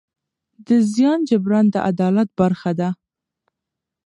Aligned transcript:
د 0.67 0.69
زیان 0.93 1.19
جبران 1.29 1.65
د 1.73 1.75
عدالت 1.89 2.29
برخه 2.39 2.71
ده. 2.79 2.89